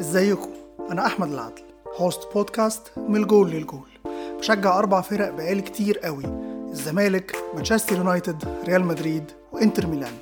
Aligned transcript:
ازيكم؟ 0.00 0.48
أنا 0.90 1.06
أحمد 1.06 1.32
العدل 1.32 1.62
host 1.96 2.20
بودكاست 2.34 2.82
من 2.96 3.16
الجول 3.16 3.50
للجول. 3.50 3.88
بشجع 4.38 4.78
أربع 4.78 5.00
فرق 5.00 5.30
بقالي 5.30 5.62
كتير 5.62 5.98
قوي 5.98 6.24
الزمالك 6.70 7.36
مانشستر 7.54 7.96
يونايتد 7.96 8.44
ريال 8.64 8.84
مدريد 8.84 9.24
وإنتر 9.52 9.86
ميلان. 9.86 10.12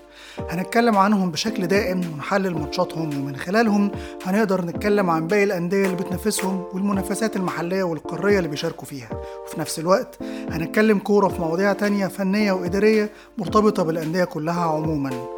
هنتكلم 0.51 0.97
عنهم 0.97 1.31
بشكل 1.31 1.67
دائم 1.67 2.01
ونحلل 2.15 2.59
ماتشاتهم 2.59 3.23
ومن 3.23 3.37
خلالهم 3.37 3.91
هنقدر 4.25 4.65
نتكلم 4.65 5.11
عن 5.11 5.27
باقي 5.27 5.45
الأندية 5.45 5.85
اللي 5.85 5.97
بتنافسهم 5.97 6.65
والمنافسات 6.73 7.37
المحلية 7.37 7.83
والقارية 7.83 8.39
اللي 8.39 8.49
بيشاركوا 8.49 8.87
فيها. 8.87 9.09
وفي 9.45 9.61
نفس 9.61 9.79
الوقت 9.79 10.19
هنتكلم 10.51 10.99
كورة 10.99 11.29
في 11.29 11.41
مواضيع 11.41 11.73
تانية 11.73 12.07
فنية 12.07 12.53
وإدارية 12.53 13.11
مرتبطة 13.39 13.83
بالأندية 13.83 14.25
كلها 14.25 14.61
عموما. 14.65 15.29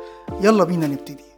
يلا 0.40 0.64
بينا 0.64 0.86
نبتدي. 0.86 1.29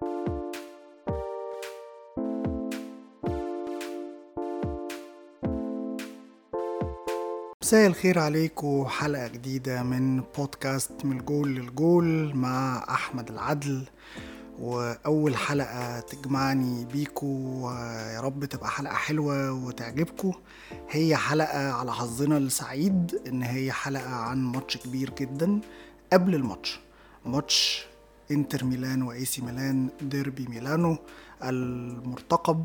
مساء 7.63 7.87
الخير 7.87 8.19
عليكم 8.19 8.87
حلقة 8.89 9.29
جديدة 9.29 9.83
من 9.83 10.21
بودكاست 10.39 11.05
من 11.05 11.19
الجول 11.21 11.55
للجول 11.55 12.37
مع 12.37 12.85
أحمد 12.91 13.31
العدل. 13.31 13.85
وأول 14.59 15.37
حلقة 15.37 16.01
تجمعني 16.01 16.85
بيكو 16.85 17.71
يا 18.15 18.21
رب 18.21 18.45
تبقى 18.45 18.71
حلقة 18.71 18.95
حلوة 18.95 19.53
وتعجبكم 19.53 20.33
هي 20.91 21.17
حلقة 21.17 21.73
على 21.73 21.93
حظنا 21.93 22.39
السعيد 22.39 23.21
إن 23.27 23.43
هي 23.43 23.73
حلقة 23.73 24.11
عن 24.15 24.39
ماتش 24.39 24.77
كبير 24.77 25.11
جدا 25.21 25.61
قبل 26.13 26.35
الماتش. 26.35 26.81
ماتش 27.27 27.87
إنتر 28.31 28.65
ميلان 28.65 29.03
واي 29.03 29.25
سي 29.25 29.43
ميلان 29.43 29.89
ديربي 30.01 30.47
ميلانو 30.47 30.97
المرتقب. 31.43 32.65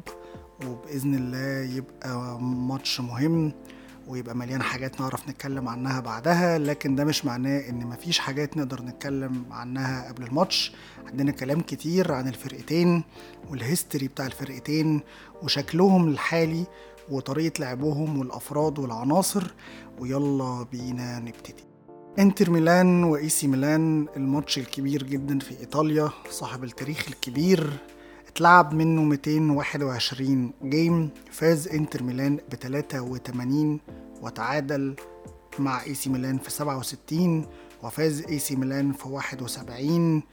وبإذن 0.67 1.15
الله 1.15 1.75
يبقى 1.75 2.41
ماتش 2.41 2.99
مهم. 3.01 3.51
ويبقى 4.07 4.35
مليان 4.35 4.61
حاجات 4.61 5.01
نعرف 5.01 5.29
نتكلم 5.29 5.67
عنها 5.67 5.99
بعدها 5.99 6.57
لكن 6.57 6.95
ده 6.95 7.03
مش 7.05 7.25
معناه 7.25 7.69
إن 7.69 7.85
مفيش 7.87 8.19
حاجات 8.19 8.57
نقدر 8.57 8.81
نتكلم 8.81 9.45
عنها 9.51 10.07
قبل 10.07 10.23
الماتش. 10.23 10.71
عندنا 11.07 11.31
كلام 11.31 11.61
كتير 11.61 12.11
عن 12.11 12.27
الفرقتين 12.27 13.03
وال 13.49 13.62
history 13.62 14.07
بتاع 14.07 14.25
الفرقتين 14.25 15.01
وشكلهم 15.43 16.07
الحالي 16.07 16.65
وطريقة 17.11 17.59
لعبهم 17.61 18.19
والأفراد 18.19 18.79
والعناصر. 18.79 19.53
ويلا 19.99 20.65
بينا 20.71 21.19
نبتدي. 21.19 21.63
انتر 22.19 22.49
ميلان 22.49 23.03
وإي 23.03 23.29
سي 23.29 23.47
ميلان 23.47 24.07
الماتش 24.15 24.57
الكبير 24.57 25.03
جدا 25.03 25.39
في 25.39 25.59
إيطاليا 25.59 26.09
صاحب 26.29 26.63
التاريخ 26.63 27.05
الكبير. 27.07 27.69
اتلعب 28.37 28.73
منه 28.73 29.01
221 29.03 30.51
game 30.63 31.09
فاز 31.31 31.67
انتر 31.67 32.03
ميلان 32.03 32.35
ب 32.35 32.55
83 32.55 33.79
وتعادل 34.21 34.95
مع 35.59 35.83
اي 35.83 35.93
سي 35.93 36.09
ميلان 36.09 36.37
في 36.37 36.51
67 36.51 37.45
وفاز 37.83 38.21
اي 38.21 38.39
سي 38.39 38.55
ميلان 38.55 38.91
في 38.93 39.07
71 39.07 40.23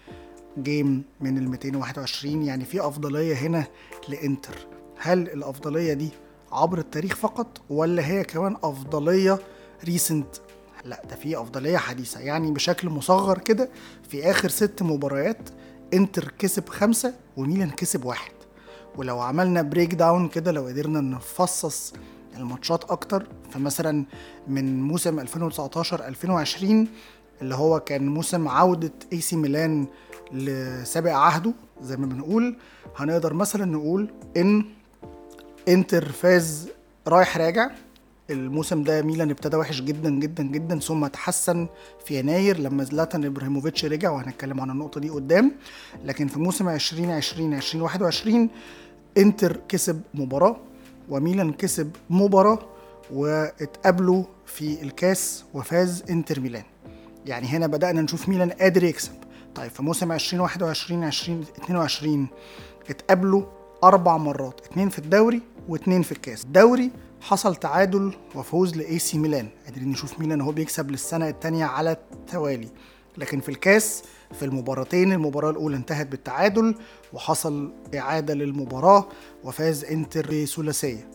game 0.58 1.04
من 1.20 1.38
ال 1.38 1.50
221 1.50 2.42
يعني 2.42 2.64
في 2.64 2.80
أفضلية 2.80 3.34
هنا 3.34 3.66
لإنتر. 4.08 4.66
هل 4.98 5.18
الأفضلية 5.18 5.92
دي 5.92 6.08
عبر 6.52 6.78
التاريخ 6.78 7.16
فقط 7.16 7.60
ولا 7.70 8.06
هي 8.06 8.24
كمان 8.24 8.56
أفضلية 8.62 9.38
recent 9.84 10.36
لا 10.84 11.02
ده 11.10 11.16
في 11.16 11.40
أفضلية 11.40 11.76
حديثة. 11.76 12.20
يعني 12.20 12.50
بشكل 12.52 12.88
مصغر 12.88 13.38
كده 13.38 13.70
في 14.08 14.30
آخر 14.30 14.48
ست 14.48 14.82
مباريات 14.82 15.48
انتر 15.94 16.32
كسب 16.38 16.68
خمسة 16.68 17.14
وميلان 17.36 17.70
كسب 17.70 18.04
واحد. 18.04 18.32
ولو 18.96 19.20
عملنا 19.20 19.62
breakdown 19.62 20.28
كده 20.28 20.52
لو 20.52 20.66
قدرنا 20.66 21.00
نفصص 21.00 21.92
الماتشات 22.36 22.84
أكتر 22.84 23.26
فمثلا 23.50 24.04
من 24.48 24.82
موسم 24.82 25.20
2019 25.20 26.06
2020 26.08 26.88
اللي 27.42 27.54
هو 27.54 27.80
كان 27.80 28.06
موسم 28.06 28.48
عودة 28.48 28.92
اي 29.12 29.20
سي 29.20 29.36
ميلان 29.36 29.86
لسابق 30.32 31.10
عهده 31.12 31.52
زي 31.82 31.96
ما 31.96 32.06
بنقول 32.06 32.56
هنقدر 32.96 33.34
مثلا 33.34 33.64
نقول 33.64 34.10
إن 34.36 34.64
انتر 35.68 36.12
فاز 36.12 36.68
رايح 37.08 37.36
راجع. 37.36 37.70
الموسم 38.30 38.82
ده 38.82 39.02
ميلان 39.02 39.30
ابتدى 39.30 39.56
وحش 39.56 39.80
جدا 39.80 40.10
جدا 40.10 40.42
جدا 40.42 40.78
ثم 40.78 41.06
تحسن 41.06 41.66
في 42.06 42.18
يناير 42.18 42.58
لما 42.58 42.84
زلاتان 42.84 43.24
إبراهيموفيتش 43.24 43.84
رجع 43.84 44.10
وهنتكلم 44.10 44.60
عن 44.60 44.70
النقطة 44.70 45.00
دي 45.00 45.08
قدام. 45.08 45.52
لكن 46.04 46.26
في 46.28 46.38
موسم 46.38 46.68
2020 46.68 47.54
2021 47.54 48.48
إنتر 49.18 49.60
كسب 49.68 50.00
مباراة 50.14 50.56
وميلان 51.08 51.52
كسب 51.52 51.90
مباراة 52.10 52.58
واتقابلوا 53.12 54.24
في 54.46 54.82
الكاس 54.82 55.44
وفاز 55.54 56.04
إنتر 56.10 56.40
ميلان. 56.40 56.64
يعني 57.26 57.46
هنا 57.46 57.66
بدأنا 57.66 58.02
نشوف 58.02 58.28
ميلان 58.28 58.50
قادر 58.50 58.84
يكسب. 58.84 59.12
طيب 59.54 59.70
في 59.70 59.82
موسم 59.82 60.12
2021 60.12 61.04
2022 61.04 62.26
اتقابلوا 62.90 63.42
أربع 63.84 64.16
مرات 64.16 64.60
اتنين 64.66 64.88
في 64.88 64.98
الدوري 64.98 65.42
واتنين 65.68 66.02
في 66.02 66.12
الكاس. 66.12 66.44
الدوري 66.44 66.90
حصل 67.24 67.56
تعادل 67.56 68.12
وفوز 68.34 68.76
لاي 68.76 68.98
سي 68.98 69.18
ميلان. 69.18 69.48
قادرين 69.64 69.88
نشوف 69.88 70.20
ميلان 70.20 70.40
هو 70.40 70.52
بيكسب 70.52 70.90
للسنة 70.90 71.28
الثانية 71.28 71.64
على 71.64 71.96
التوالي. 72.12 72.68
لكن 73.18 73.40
في 73.40 73.48
الكاس 73.48 74.02
في 74.32 74.44
المباراتين 74.44 75.12
المباراة 75.12 75.50
الأولى 75.50 75.76
انتهت 75.76 76.06
بالتعادل 76.06 76.74
وحصل 77.12 77.72
إعادة 77.94 78.34
للمباراة 78.34 79.08
وفاز 79.44 79.84
إنتر 79.84 80.26
بثلاثية. 80.30 81.08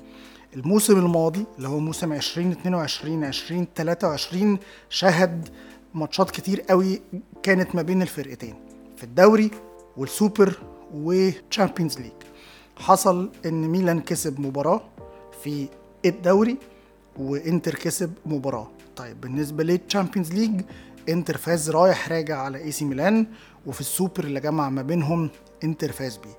الموسم 0.55 0.99
الماضي 0.99 1.45
اللي 1.57 1.67
هو 1.67 1.79
موسم 1.79 2.13
2022 2.13 3.23
2023 3.23 4.57
شهد 4.89 5.49
ماتشات 5.93 6.31
كتير 6.31 6.61
قوي 6.61 7.01
كانت 7.43 7.75
ما 7.75 7.81
بين 7.81 8.01
الفرقتين. 8.01 8.55
في 8.97 9.03
الدوري 9.03 9.51
والسوبر 9.97 10.59
و 10.93 11.04
Champions 11.04 11.99
League. 11.99 12.11
حصل 12.77 13.31
إن 13.45 13.67
ميلان 13.67 14.01
كسب 14.01 14.39
مباراة 14.39 14.81
في 15.43 15.67
الدوري 16.05 16.57
وإنتر 17.17 17.75
كسب 17.75 18.13
مباراة. 18.25 18.67
طيب 18.95 19.21
بالنسبة 19.21 19.63
لل 19.63 19.76
Champions 19.76 20.33
League 20.33 20.61
إنتر 21.09 21.37
فاز 21.37 21.69
رايح 21.69 22.09
راجع 22.11 22.37
على 22.41 22.57
اي 22.57 22.71
سي 22.71 22.85
ميلان 22.85 23.27
وفي 23.65 23.81
السوبر 23.81 24.23
اللي 24.23 24.39
جمع 24.39 24.69
ما 24.69 24.81
بينهم 24.81 25.29
إنتر 25.63 25.91
فاز 25.91 26.17
بيه. 26.17 26.37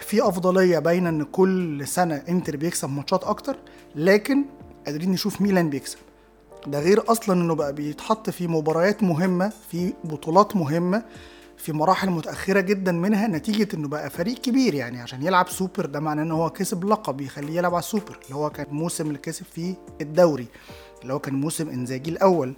في 0.00 0.28
أفضلية 0.28 0.78
باينة 0.78 1.08
إن 1.08 1.22
كل 1.24 1.86
سنة 1.88 2.22
إنتر 2.28 2.56
بيكسب 2.56 2.90
ماتشات 2.90 3.24
أكتر 3.24 3.56
لكن 3.94 4.44
قادرين 4.86 5.12
نشوف 5.12 5.40
ميلان 5.40 5.70
بيكسب. 5.70 5.98
ده 6.66 6.80
غير 6.80 7.10
أصلا 7.12 7.42
إنه 7.42 7.54
بقى 7.54 7.72
بيتحط 7.72 8.30
في 8.30 8.46
مباريات 8.46 9.02
مهمة 9.02 9.52
في 9.70 9.92
بطولات 10.04 10.56
مهمة 10.56 11.02
في 11.58 11.72
مراحل 11.72 12.10
متأخرة 12.10 12.60
جدا 12.60 12.92
منها 12.92 13.26
نتيجة 13.26 13.68
إنه 13.76 13.88
بقى 13.88 14.10
فريق 14.10 14.38
كبير 14.38 14.74
يعني 14.74 15.00
عشان 15.00 15.22
يلعب 15.22 15.48
سوبر 15.48 15.86
ده 15.86 16.00
معناه 16.00 16.22
إن 16.22 16.32
هو 16.32 16.50
كسب 16.50 16.84
لقب 16.84 17.20
يخليه 17.20 17.56
يلعب 17.58 17.74
على 17.74 17.78
السوبر 17.82 18.18
اللي 18.24 18.34
هو 18.36 18.50
كان 18.50 18.66
الموسم 18.66 19.06
اللي 19.06 19.18
كسب 19.18 19.44
فيه 19.54 19.74
الدوري 20.00 20.46
اللي 21.02 21.12
هو 21.14 21.18
كان 21.18 21.34
موسم 21.34 21.68
إنزاجي 21.68 22.10
الأول 22.10 22.54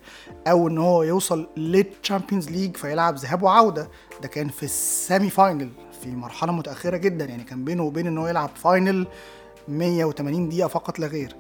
أو 0.46 0.68
إن 0.68 0.78
هو 0.78 1.02
يوصل 1.02 1.48
لل 1.56 1.74
Champions 1.74 2.50
League 2.50 2.76
فيلعب 2.76 3.16
ذهاب 3.16 3.42
وعودة. 3.42 3.88
ده 4.22 4.28
كان 4.28 4.48
في 4.48 4.62
ال 4.62 5.30
semi-final 5.30 5.70
في 6.02 6.10
مرحلة 6.10 6.52
متأخرة 6.52 6.96
جدا 6.96 7.24
يعني 7.24 7.44
كان 7.44 7.64
بينه 7.64 7.82
وبين 7.82 8.06
إن 8.06 8.18
هو 8.18 8.26
يلعب 8.28 8.50
final 8.54 9.06
180 9.68 10.48
دقيقة 10.48 10.68
فقط 10.68 10.98
لا 10.98 11.06
غير. 11.06 11.36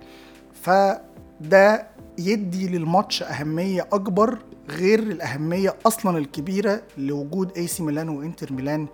فده 0.62 1.86
يدي 2.18 2.68
للماتش 2.68 3.22
أهمية 3.22 3.88
أكبر 3.92 4.38
غير 4.70 4.98
الأهمية 4.98 5.76
أصلا 5.86 6.18
الكبيرة 6.18 6.82
لوجود 6.98 7.52
أي 7.56 7.66
سي 7.66 7.82
ميلان 7.82 8.08
وإنتر 8.08 8.52
ميلان 8.52 8.86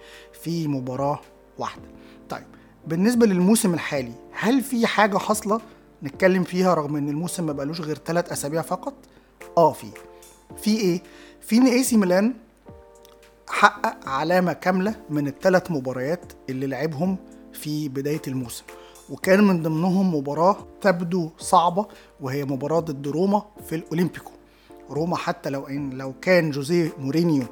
في 0.43 0.69
مباراة 0.69 1.21
واحدة. 1.59 1.89
طيب 2.29 2.47
بالنسبة 2.87 3.27
للموسم 3.27 3.75
الحالي 3.75 4.13
هل 4.33 4.63
في 4.63 4.87
حاجة 4.87 5.19
حاصلة 5.19 5.61
نتكلم 6.03 6.45
فيها 6.45 6.75
رغم 6.75 6.97
إن 6.97 7.09
الموسم 7.09 7.47
ما 7.47 7.53
بقالوش 7.53 7.81
غير 7.81 7.99
ثلاث 8.07 8.33
أسابيع 8.33 8.63
فقط؟ 8.63 8.95
آه 9.59 9.73
في. 9.73 9.87
في 10.57 10.77
إيه؟ 10.77 11.03
في 11.41 11.57
إن 11.57 11.67
أي 11.67 11.83
سي 11.83 11.97
ميلان 11.97 12.35
حقق 13.49 14.09
علامة 14.09 14.53
كاملة 14.53 14.95
من 15.11 15.27
الثلاث 15.27 15.71
مباريات 15.71 16.33
اللي 16.51 16.67
لعبهم 16.67 17.17
في 17.53 17.89
بداية 17.89 18.23
الموسم. 18.29 18.65
وكان 19.11 19.45
من 19.45 19.63
ضمنهم 19.63 20.15
مباراة 20.15 20.57
تبدو 20.81 21.31
صعبة 21.39 21.87
وهي 22.21 22.45
مباراة 22.45 22.81
ضد 22.81 23.09
روما 23.09 23.43
في 23.69 23.75
الأولمبيكو. 23.75 24.36
روما 24.91 25.17
حتى 25.17 25.51
لو 25.51 25.67
ان 25.67 25.91
لو 25.91 26.13
كان 26.23 26.51
جوزيه 26.51 26.93
مورينيو 26.99 27.45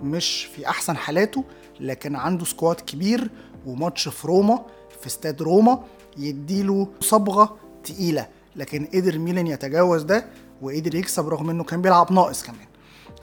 مش 0.00 0.44
في 0.44 0.68
أحسن 0.68 0.96
حالاته 0.96 1.44
لكن 1.80 2.16
عنده 2.16 2.44
squad 2.44 2.80
كبير 2.80 3.30
وماتش 3.66 4.08
في 4.08 4.26
روما 4.26 4.64
في 5.00 5.06
استاد 5.06 5.42
روما 5.42 5.84
يديله 6.18 6.88
صبغة 7.00 7.56
تقيلة. 7.84 8.28
لكن 8.56 8.86
قدر 8.94 9.18
ميلان 9.18 9.46
يتجاوز 9.46 10.02
ده 10.02 10.26
وقدر 10.62 10.94
يكسب 10.94 11.28
رغم 11.28 11.50
إنه 11.50 11.64
كان 11.64 11.82
بيلعب 11.82 12.12
ناقص 12.12 12.42
كمان. 12.42 12.66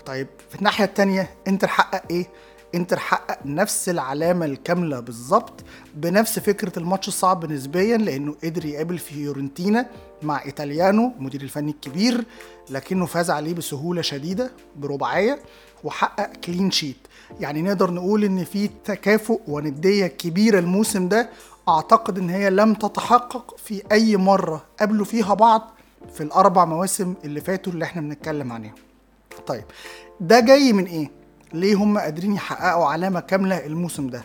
طيب 0.06 0.28
في 0.50 0.56
الناحية 0.56 0.86
التانية 0.86 1.30
إنتر 1.48 1.68
حقق 1.68 2.04
إيه؟ 2.12 2.28
انتر 2.76 3.00
حقق 3.00 3.40
نفس 3.46 3.90
العلامة 3.90 4.46
الكاملة 4.46 5.00
بالظبط 5.00 5.54
بنفس 5.96 6.40
فكرة 6.40 6.80
الماتش 6.80 7.08
الصعب 7.08 7.52
نسبيا 7.52 7.98
لأنه 7.98 8.36
قدر 8.44 8.66
يقابل 8.66 8.98
فيورنتينا 8.98 9.90
مع 10.24 10.46
إيطاليانو 10.46 11.12
المدير 11.20 11.42
الفني 11.42 11.72
الكبير 11.72 12.26
لكنه 12.70 13.06
فاز 13.06 13.30
عليه 13.32 13.54
بسهولة 13.54 14.02
شديدة 14.02 14.52
برباعية 14.76 15.40
وحقق 15.84 16.34
clean 16.36 16.72
sheet 16.72 16.98
يعني 17.40 17.62
نقدر 17.62 17.92
نقول 17.92 18.24
إن 18.24 18.44
في 18.44 18.70
تكافؤ 18.86 19.42
وندية 19.48 20.08
كبيرة 20.08 20.60
الموسم 20.60 21.08
ده. 21.08 21.30
أعتقد 21.70 22.18
إن 22.18 22.30
هي 22.30 22.50
لم 22.50 22.74
تتحقق 22.74 23.58
في 23.58 23.84
أي 23.92 24.18
مرة 24.18 24.66
قابلوا 24.80 25.06
فيها 25.06 25.34
بعض 25.34 25.72
في 26.14 26.22
الأربع 26.24 26.66
مواسم 26.66 27.14
اللي 27.26 27.42
فاتوا 27.42 27.74
اللي 27.74 27.86
إحنا 27.86 28.02
بنتكلم 28.02 28.52
عليهم. 28.52 28.76
طيب 29.48 29.64
ده 30.20 30.40
جاي 30.40 30.74
من 30.74 30.86
إيه؟ 30.86 31.12
ليه 31.54 31.76
هم 31.76 31.98
قادرين 31.98 32.34
يحققوا 32.34 32.86
علامة 32.86 33.20
كاملة 33.20 33.66
الموسم 33.66 34.08
ده؟ 34.10 34.24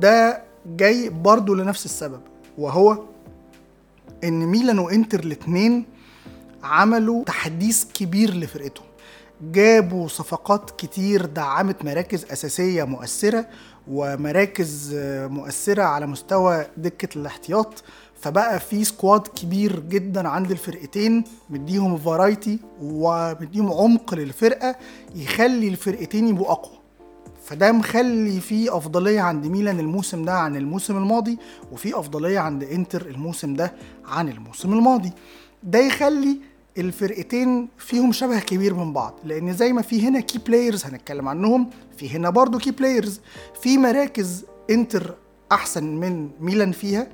ده 0.00 0.42
جاي 0.66 1.08
برضو 1.08 1.54
لنفس 1.54 1.84
السبب 1.84 2.20
وهو 2.58 2.98
إن 4.24 4.46
ميلان 4.46 4.78
وإنتر 4.78 5.20
الاتنين 5.20 5.84
عملوا 6.62 7.24
تحديث 7.24 7.84
كبير 7.84 8.34
لفرقتهم. 8.34 8.86
جابوا 9.42 10.08
صفقات 10.08 10.70
كتير 10.70 11.26
دعمت 11.26 11.84
مراكز 11.84 12.24
أساسية 12.24 12.84
مؤثرة 12.84 13.46
ومراكز 13.88 14.94
مؤثرة 15.30 15.82
على 15.82 16.06
مستوى 16.06 16.66
دكة 16.76 17.18
الاحتياط. 17.18 17.84
فبقى 18.22 18.60
في 18.60 18.84
سكواد 18.84 19.20
كبير 19.26 19.80
جدا 19.80 20.28
عند 20.28 20.50
الفرقتين 20.50 21.24
مديهم 21.50 21.96
variety 21.98 22.58
ومديهم 22.82 23.72
عمق 23.72 24.14
للفرقة 24.14 24.76
يخلي 25.14 25.68
الفرقتين 25.68 26.28
يبقوا 26.28 26.52
أقوى. 26.52 26.78
فده 27.44 27.72
مخلي 27.72 28.40
في 28.40 28.76
أفضلية 28.76 29.20
عند 29.20 29.46
ميلان 29.46 29.80
الموسم 29.80 30.24
ده 30.24 30.32
عن 30.32 30.56
الموسم 30.56 30.96
الماضي 30.96 31.38
وفي 31.72 31.98
أفضلية 31.98 32.38
عند 32.38 32.64
إنتر 32.64 33.06
الموسم 33.06 33.54
ده 33.54 33.72
عن 34.04 34.28
الموسم 34.28 34.72
الماضي. 34.72 35.12
ده 35.62 35.78
يخلي 35.78 36.38
الفرقتين 36.78 37.68
فيهم 37.78 38.12
شبه 38.12 38.40
كبير 38.40 38.74
من 38.74 38.92
بعض 38.92 39.14
لأن 39.24 39.52
زي 39.52 39.72
ما 39.72 39.82
في 39.82 40.08
هنا 40.08 40.20
key 40.20 40.38
players 40.38 40.84
هنتكلم 40.84 41.28
عنهم 41.28 41.70
في 41.96 42.10
هنا 42.10 42.30
برضو 42.30 42.58
key 42.58 42.70
players 42.70 43.20
في 43.62 43.78
مراكز 43.78 44.44
إنتر 44.70 45.14
أحسن 45.52 45.84
من 45.84 46.30
ميلان 46.40 46.72
فيها. 46.72 47.06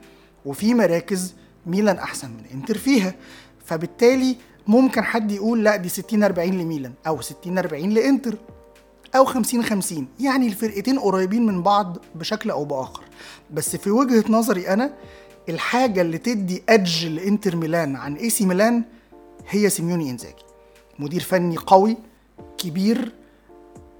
وفي 0.48 0.74
مراكز 0.74 1.34
ميلان 1.66 1.96
أحسن 1.96 2.30
من 2.30 2.44
إنتر 2.54 2.78
فيها. 2.78 3.14
فبالتالي 3.64 4.36
ممكن 4.66 5.04
حد 5.04 5.32
يقول 5.32 5.64
لا 5.64 5.76
دي 5.76 5.88
60 5.88 6.22
40 6.22 6.50
لميلان 6.50 6.92
أو 7.06 7.20
60 7.20 7.58
40 7.58 7.90
لإنتر 7.90 8.36
أو 9.16 9.24
50 9.24 9.64
50 9.64 10.06
يعني 10.20 10.46
الفرقتين 10.46 10.98
قريبين 10.98 11.46
من 11.46 11.62
بعض 11.62 11.98
بشكل 12.14 12.50
أو 12.50 12.64
بآخر. 12.64 13.02
بس 13.50 13.76
في 13.76 13.90
وجهة 13.90 14.24
نظري 14.28 14.68
أنا 14.68 14.90
الحاجة 15.48 16.00
اللي 16.00 16.18
تدي 16.18 16.62
edge 16.68 17.06
لإنتر 17.06 17.56
ميلان 17.56 17.96
عن 17.96 18.16
إي 18.16 18.30
سي 18.30 18.46
ميلان 18.46 18.84
هي 19.48 19.70
سيموني 19.70 20.10
إنزاجي. 20.10 20.44
مدير 20.98 21.20
فني 21.20 21.56
قوي 21.56 21.96
كبير 22.58 23.12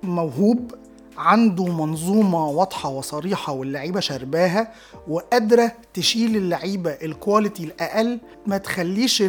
موهوب 0.02 0.74
عنده 1.18 1.64
منظومة 1.64 2.46
واضحة 2.48 2.88
وصريحة 2.88 3.52
واللعيبة 3.52 4.00
شرباها 4.00 4.72
وقادرة 5.08 5.72
تشيل 5.94 6.36
اللعيبة 6.36 6.90
ال 6.90 7.00
quality 7.00 7.64
الأقل 7.64 8.18
ما 8.46 8.58
تخليش 8.58 9.22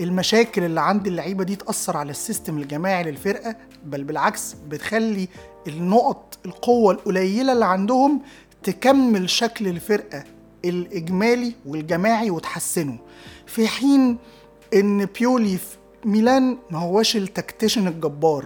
المشاكل 0.00 0.62
اللي 0.64 0.80
عند 0.80 1.06
اللعيبة 1.06 1.44
دي 1.44 1.56
تأثر 1.56 1.96
على 1.96 2.10
ال 2.10 2.17
system 2.17 2.58
الجماعي 2.58 3.02
للفرقة 3.04 3.56
بل 3.84 4.04
بالعكس 4.04 4.54
بتخلي 4.68 5.28
النقط 5.66 6.38
القوة 6.46 6.92
القليلة 6.92 7.52
اللي 7.52 7.64
عندهم 7.64 8.22
تكمل 8.62 9.30
شكل 9.30 9.68
الفرقة 9.68 10.24
الإجمالي 10.64 11.54
والجماعي 11.66 12.30
وتحسنه. 12.30 12.98
في 13.46 13.68
حين 13.68 14.18
إن 14.74 15.04
بيولي 15.04 15.56
في 15.56 15.76
ميلان 16.04 16.58
ما 16.70 16.78
هواش 16.78 17.16
ال 17.16 17.23
tactician 17.23 17.86
الجبار 17.88 18.44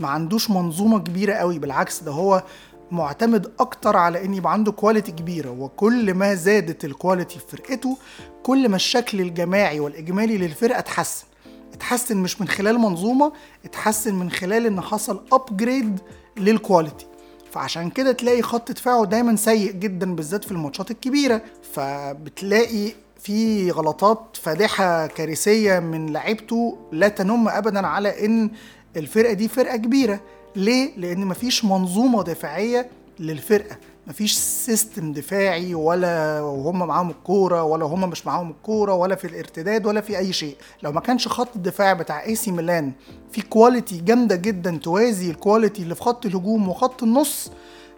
ما 0.00 0.08
عندوش 0.08 0.50
منظومة 0.50 0.98
كبيرة 0.98 1.34
قوي 1.34 1.58
بالعكس 1.58 2.00
ده 2.02 2.12
هو 2.12 2.42
معتمد 2.90 3.52
أكتر 3.60 3.96
على 3.96 4.24
إن 4.24 4.34
يبقى 4.34 4.52
عنده 4.52 4.72
quality 4.72 5.12
كبيرة. 5.12 5.50
وكل 5.50 6.14
ما 6.14 6.34
زادت 6.34 6.84
ال 6.84 6.91
quality 6.91 7.38
في 7.38 7.56
فرقته 7.56 7.96
كل 8.42 8.68
ما 8.68 8.76
الشكل 8.76 9.20
الجماعي 9.20 9.80
والإجمالي 9.80 10.38
للفرقة 10.38 10.78
اتحسن. 10.78 11.24
اتحسن 11.72 12.16
مش 12.16 12.40
من 12.40 12.48
خلال 12.48 12.78
منظومة 12.78 13.32
اتحسن 13.64 14.14
من 14.14 14.30
خلال 14.30 14.66
إن 14.66 14.80
حصل 14.80 15.20
upgrade 15.32 15.98
لل 16.36 16.52
quality 16.52 17.06
فعشان 17.52 17.90
كده 17.90 18.12
تلاقي 18.12 18.42
خط 18.42 18.70
دفاعه 18.72 19.04
دايما 19.04 19.36
سيء 19.36 19.72
جدا 19.72 20.14
بالذات 20.14 20.44
في 20.44 20.52
الماتشات 20.52 20.90
الكبيرة. 20.90 21.42
فبتلاقي 21.72 22.92
في 23.18 23.70
غلطات 23.70 24.36
فادحة 24.42 25.06
كارثية 25.06 25.78
من 25.78 26.12
لعيبته 26.12 26.78
لا 26.92 27.08
تنم 27.08 27.48
ابدا 27.48 27.86
على 27.86 28.26
إن 28.26 28.50
الفرقة 28.96 29.32
دي 29.32 29.48
فرقة 29.48 29.76
كبيرة. 29.76 30.20
ليه؟ 30.56 30.90
لأن 30.96 31.26
مفيش 31.26 31.64
منظومة 31.64 32.22
دفاعية 32.22 32.90
للفرقة. 33.20 33.76
مفيش 34.06 34.32
system 34.34 35.12
دفاعي 35.12 35.74
ولا 35.74 36.40
وهم 36.40 36.78
معاهم 36.78 37.10
الكورة 37.10 37.62
ولا 37.62 37.84
هم 37.84 38.10
مش 38.10 38.26
معاهم 38.26 38.50
الكورة 38.50 38.94
ولا 38.94 39.14
في 39.14 39.26
الارتداد 39.26 39.86
ولا 39.86 40.00
في 40.00 40.18
أي 40.18 40.32
شيء. 40.32 40.56
لو 40.82 40.92
ما 40.92 41.00
كانش 41.00 41.28
خط 41.28 41.56
الدفاع 41.56 41.92
بتاع 41.92 42.24
اي 42.24 42.34
سي 42.34 42.52
ميلان 42.52 42.92
في 43.32 43.42
quality 43.42 44.00
جامدة 44.00 44.36
جدا 44.36 44.80
توازي 44.82 45.30
ال 45.30 45.37
quality 45.37 45.82
اللي 45.82 45.94
في 45.94 46.02
خط 46.02 46.26
الهجوم 46.26 46.68
وخط 46.68 47.02
النص 47.02 47.50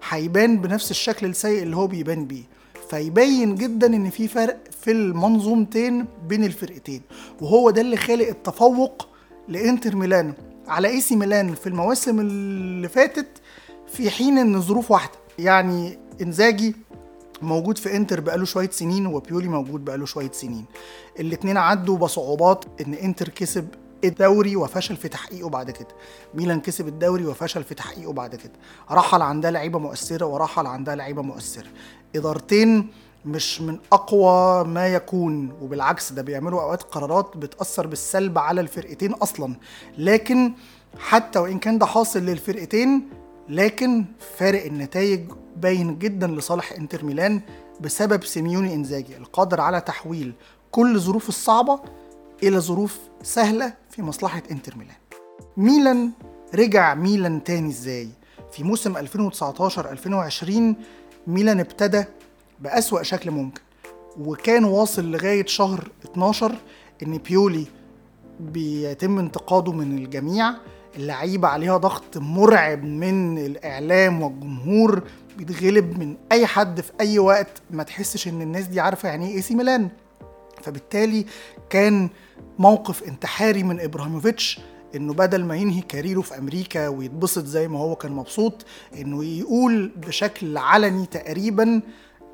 هيبان 0.08 0.60
بنفس 0.60 0.90
الشكل 0.90 1.26
السيء 1.26 1.62
اللي 1.62 1.76
هو 1.76 1.86
بيبان 1.86 2.26
بيه. 2.26 2.42
فيبين 2.90 3.54
جدا 3.54 3.86
إن 3.86 4.10
في 4.10 4.28
فرق 4.28 4.58
في 4.80 4.90
المنظومتين 4.90 6.06
بين 6.28 6.44
الفرقتين. 6.44 7.02
وهو 7.40 7.70
ده 7.70 7.80
اللي 7.80 7.96
خالق 7.96 8.28
التفوق 8.28 9.08
لإنتر 9.48 9.96
ميلان. 9.96 10.32
على 10.68 10.88
اي 10.88 11.00
سي 11.00 11.16
ميلان 11.16 11.54
في 11.54 11.66
المواسم 11.66 12.20
اللي 12.20 12.88
فاتت 12.88 13.26
في 13.88 14.10
حين 14.10 14.38
إن 14.38 14.54
الظروف 14.54 14.90
واحدة. 14.90 15.18
يعني 15.38 15.98
إنزاجي 16.22 16.76
موجود 17.42 17.78
في 17.78 17.96
إنتر 17.96 18.20
بقاله 18.20 18.44
شوية 18.44 18.70
سنين 18.70 19.06
وبيولي 19.06 19.48
موجود 19.48 19.84
بقاله 19.84 20.06
شوية 20.06 20.30
سنين. 20.32 20.64
الاتنين 21.20 21.56
عدوا 21.56 21.98
بصعوبات 21.98 22.64
إن 22.86 22.94
إنتر 22.94 23.28
كسب 23.28 23.68
الدوري 24.04 24.56
وفشل 24.56 24.96
في 24.96 25.08
تحقيقه 25.08 25.48
بعد 25.48 25.70
كده. 25.70 25.88
ميلان 26.34 26.60
كسب 26.60 26.88
الدوري 26.88 27.26
وفشل 27.26 27.64
في 27.64 27.74
تحقيقه 27.74 28.12
بعد 28.12 28.34
كده. 28.34 28.52
رحل 28.90 29.22
عندها 29.22 29.50
لعيبة 29.50 29.78
مؤثرة 29.78 30.26
ورحل 30.26 30.66
عندها 30.66 30.94
لعيبة 30.94 31.22
مؤثرة. 31.22 31.68
إدارتين 32.16 32.88
مش 33.24 33.60
من 33.60 33.78
أقوى 33.92 34.64
ما 34.64 34.88
يكون 34.88 35.52
وبالعكس 35.62 36.12
ده 36.12 36.22
بيعملوا 36.22 36.62
أوقات 36.62 36.82
قرارات 36.82 37.36
بتأثر 37.36 37.86
بالسلب 37.86 38.38
على 38.38 38.60
الفرقتين 38.60 39.12
أصلا. 39.12 39.54
لكن 39.98 40.52
حتى 40.98 41.38
وإن 41.38 41.58
كان 41.58 41.78
ده 41.78 41.86
حاصل 41.86 42.20
للفرقتين 42.20 43.08
لكن 43.48 44.04
فارق 44.36 44.64
النتائج 44.64 45.20
باين 45.56 45.98
جدا 45.98 46.26
لصالح 46.26 46.72
إنتر 46.72 47.04
ميلان 47.04 47.40
بسبب 47.80 48.24
سيميوني 48.24 48.74
إنزاجي 48.74 49.16
القادر 49.16 49.60
على 49.60 49.80
تحويل 49.80 50.32
كل 50.70 50.98
ظروف 51.00 51.28
الصعبة 51.28 51.80
إلى 52.42 52.58
ظروف 52.60 52.98
سهلة 53.22 53.74
في 53.90 54.02
مصلحة 54.02 54.42
إنتر 54.50 54.76
ميلان. 54.76 54.96
ميلان 55.56 56.10
رجع 56.54 56.94
ميلان 56.94 57.44
تاني 57.44 57.68
إزاي؟ 57.68 58.08
في 58.52 58.64
موسم 58.64 58.96
2019 58.96 59.90
2020 59.90 60.76
ميلان 61.26 61.60
ابتدى 61.60 62.04
بأسوأ 62.62 63.02
شكل 63.02 63.30
ممكن. 63.30 63.60
وكان 64.18 64.64
واصل 64.64 65.10
لغاية 65.10 65.46
شهر 65.46 65.88
12 66.04 66.54
إن 67.02 67.18
بيولي 67.18 67.66
بيتم 68.40 69.18
انتقاده 69.18 69.72
من 69.72 69.98
الجميع. 69.98 70.54
اللعيبة 70.96 71.48
عليها 71.48 71.76
ضغط 71.76 72.18
مرعب 72.18 72.84
من 72.84 73.38
الإعلام 73.38 74.22
والجمهور 74.22 75.02
بيتغلب 75.36 75.98
من 75.98 76.16
أي 76.32 76.46
حد 76.46 76.80
في 76.80 76.92
أي 77.00 77.18
وقت 77.18 77.62
ما 77.70 77.82
تحسش 77.82 78.28
إن 78.28 78.42
الناس 78.42 78.66
دي 78.66 78.80
عارفة 78.80 79.08
يعني 79.08 79.28
إيه 79.30 79.40
سي 79.40 79.54
ميلان. 79.54 79.88
فبالتالي 80.62 81.26
كان 81.70 82.08
موقف 82.58 83.02
انتحاري 83.02 83.62
من 83.62 83.80
إبراهيموفيتش 83.80 84.60
إنه 84.96 85.14
بدل 85.14 85.44
ما 85.44 85.56
ينهي 85.56 85.80
كاريره 85.80 86.20
في 86.20 86.38
أمريكا 86.38 86.88
ويتبسط 86.88 87.44
زي 87.44 87.68
ما 87.68 87.78
هو 87.78 87.96
كان 87.96 88.12
مبسوط 88.12 88.64
إنه 88.98 89.24
يقول 89.24 89.92
بشكل 89.96 90.56
علني 90.56 91.06
تقريبا 91.06 91.82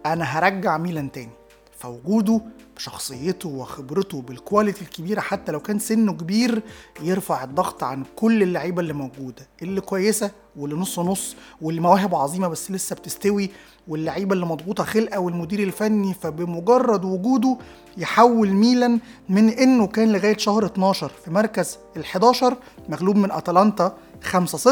أنا 0.06 0.24
هرجع 0.24 0.78
ميلان 0.78 1.12
تاني. 1.12 1.30
فوجوده 1.78 2.40
بشخصيته 2.76 3.48
وخبرته 3.48 4.22
بالكواليتي 4.22 4.82
الكبيرة 4.82 5.20
حتى 5.20 5.52
لو 5.52 5.60
كان 5.60 5.78
سنه 5.78 6.12
كبير 6.12 6.62
يرفع 7.02 7.44
الضغط 7.44 7.84
عن 7.84 8.04
كل 8.16 8.42
اللعيبة 8.42 8.80
اللي 8.82 8.92
موجودة 8.92 9.48
اللي 9.62 9.80
كويسة 9.80 10.30
واللي 10.56 10.76
نص 10.76 10.98
نص 10.98 11.36
واللي 11.60 11.80
مواهب 11.80 12.14
عظيمة 12.14 12.48
بس 12.48 12.70
لسه 12.70 12.96
بتستوي 12.96 13.50
واللعيبة 13.88 14.32
اللي 14.34 14.46
مضغوطة 14.46 14.84
خلقة 14.84 15.20
والمدير 15.20 15.60
الفني 15.62 16.14
فبمجرد 16.14 17.04
وجوده 17.04 17.58
يحول 17.96 18.48
ميلان 18.52 19.00
من 19.28 19.48
إنه 19.48 19.86
كان 19.86 20.12
لغاية 20.12 20.36
شهر 20.36 20.66
12 20.66 21.08
في 21.24 21.30
مركز 21.30 21.78
ال11 21.98 22.44
مغلوب 22.88 23.16
من 23.16 23.32
أتلانتا 23.32 23.96
5-0 24.32 24.68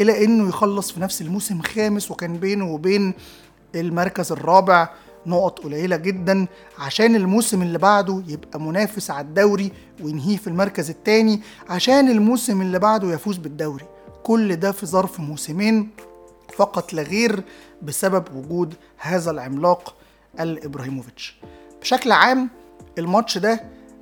إلى 0.00 0.24
إنه 0.24 0.48
يخلص 0.48 0.90
في 0.92 1.00
نفس 1.00 1.22
الموسم 1.22 1.62
خامس 1.62 2.10
وكان 2.10 2.36
بينه 2.38 2.72
وبين 2.72 3.14
المركز 3.80 4.32
الرابع 4.32 4.88
نقط 5.26 5.58
قليلة 5.60 5.96
جدا 5.96 6.46
عشان 6.78 7.16
الموسم 7.16 7.62
اللي 7.62 7.78
بعده 7.78 8.22
يبقى 8.28 8.60
منافس 8.60 9.10
على 9.10 9.26
الدوري 9.26 9.72
وينهيه 10.02 10.36
في 10.36 10.46
المركز 10.46 10.90
الثاني 10.90 11.40
عشان 11.68 12.08
الموسم 12.10 12.62
اللي 12.62 12.78
بعده 12.78 13.12
يفوز 13.12 13.36
بالدوري. 13.36 13.84
كل 14.22 14.56
ده 14.56 14.72
في 14.72 14.86
ظرف 14.86 15.20
موسمين 15.20 15.90
فقط 16.56 16.92
لا 16.92 17.02
غير 17.02 17.42
بسبب 17.82 18.24
وجود 18.36 18.74
هذا 18.98 19.30
العملاق 19.30 19.94
الإبراهيموفيتش. 20.40 21.36
بشكل 21.80 22.12
عام 22.12 22.48
الماتش 22.98 23.38
ده 23.38 23.60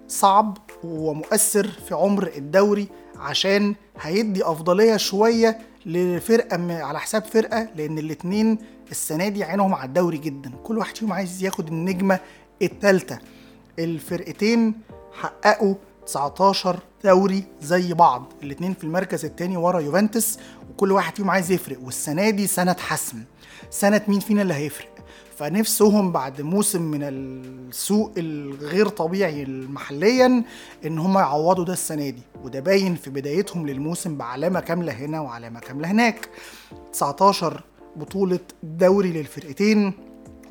صعب 0.08 0.58
ومؤثر 0.84 1.68
في 1.68 1.94
عمر 1.94 2.30
الدوري 2.36 2.88
عشان 3.18 3.74
هيدي 4.00 4.44
أفضلية 4.44 4.96
شوية 4.96 5.58
لفرقة 5.86 6.82
على 6.84 7.00
حساب 7.00 7.24
فرقة 7.24 7.68
لأن 7.76 7.98
الاتنين 7.98 8.58
السنة 8.92 9.28
دي 9.28 9.44
عينهم 9.44 9.74
على 9.74 9.88
الدوري 9.88 10.18
جدا. 10.18 10.50
كل 10.64 10.78
واحد 10.78 10.96
فيهم 10.96 11.12
عايز 11.12 11.44
ياخد 11.44 11.68
النجمة 11.68 12.20
الثالثه 12.62 13.18
الفرقتين 13.78 14.74
حققوا 15.12 15.74
19 16.06 16.78
دوري 17.04 17.44
زي 17.60 17.94
بعض. 17.94 18.32
الاتنين 18.42 18.74
في 18.74 18.84
المركز 18.84 19.24
الثاني 19.24 19.56
ورا 19.56 19.80
يوفنتوس 19.80 20.38
وكل 20.70 20.92
واحد 20.92 21.16
فيهم 21.16 21.30
عايز 21.30 21.50
يفرق. 21.50 21.78
والسنة 21.82 22.30
دي 22.30 22.46
سنة 22.46 22.76
حسم. 22.78 23.24
سنة 23.70 24.02
مين 24.08 24.20
فينا 24.20 24.42
اللي 24.42 24.54
هيفرق؟ 24.54 24.88
فنفسهم 25.36 26.12
بعد 26.12 26.40
موسم 26.40 26.82
من 26.82 27.00
السوق 27.02 28.12
الغير 28.16 28.88
طبيعي 28.88 29.44
محليا 29.46 30.44
إن 30.86 30.98
هم 30.98 31.18
يعوضوا 31.18 31.64
ده 31.64 31.72
السنة 31.72 32.10
دي. 32.10 32.22
وده 32.42 32.60
باين 32.60 32.94
في 32.94 33.10
بدايتهم 33.10 33.66
للموسم 33.66 34.16
بعلامة 34.16 34.60
كاملة 34.60 34.92
هنا 34.92 35.20
وعلامة 35.20 35.60
كاملة 35.60 35.90
هناك. 35.90 36.28
19 36.92 37.62
بطولة 37.96 38.40
دوري 38.62 39.12
للفرقتين 39.12 39.92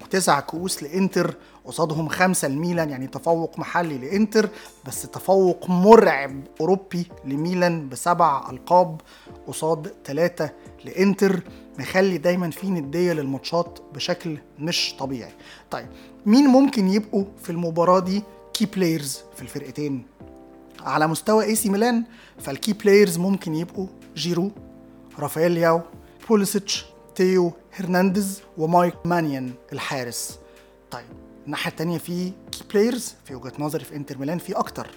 وتسع 0.04 0.40
كؤوس 0.40 0.84
لإنتر 0.84 1.36
قصادهم 1.66 2.08
خمسة 2.10 2.48
لميلان 2.48 2.90
يعني 2.90 3.08
تفوق 3.08 3.60
محلي 3.60 3.98
لإنتر 3.98 4.50
بس 4.88 5.02
تفوق 5.02 5.70
مرعب 5.70 6.44
أوروبي 6.62 7.06
لميلان 7.26 7.90
بسبع 7.90 8.50
ألقاب 8.50 9.02
قصاد 9.48 9.94
ثلاثة 10.06 10.50
لإنتر 10.86 11.44
مخلي 11.80 12.18
دايما 12.18 12.50
في 12.50 12.70
ندية 12.70 13.14
للماتشات 13.14 13.80
بشكل 13.94 14.38
مش 14.60 14.96
طبيعي. 15.00 15.32
طيب 15.72 15.88
مين 16.26 16.48
ممكن 16.48 16.88
يبقوا 16.88 17.24
في 17.44 17.50
المباراة 17.50 18.00
دي 18.00 18.24
key 18.54 18.66
players 18.66 19.20
في 19.36 19.42
الفرقتين؟ 19.42 20.06
على 20.80 21.08
مستوى 21.08 21.46
اي 21.46 21.56
سي 21.56 21.70
ميلان 21.70 22.04
فال 22.40 22.53
key 22.53 22.74
players 22.74 23.18
ممكن 23.18 23.56
يبقوا 23.56 23.88
جيرو 24.16 24.52
رافائيل 25.20 25.58
لياو 25.58 25.82
بوليسيتش 26.30 26.86
تيو 27.22 27.52
هرنانديز 27.74 28.42
ومايك 28.58 28.96
مانيان 29.06 29.54
الحارس. 29.74 30.40
طيب 30.92 31.06
الناحية 31.46 31.72
التانية 31.72 31.98
في 31.98 32.32
key 32.52 32.64
players 32.74 33.16
في 33.26 33.36
وجهة 33.36 33.54
نظري 33.60 33.84
في 33.84 33.96
انتر 33.96 34.18
ميلان 34.18 34.38
في 34.38 34.54
أكتر. 34.54 34.88